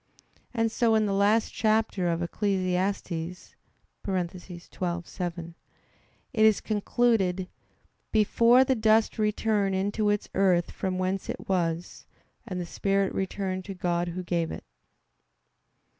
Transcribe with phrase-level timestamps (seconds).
[0.51, 3.55] And so in the last chapter of Ecclesiastes
[4.03, 5.53] (12:7)
[6.33, 7.47] it is concluded:
[8.11, 12.07] "(Before) the dust return into its earth from whence it was;
[12.47, 14.63] and the spirit return to God Who gave it."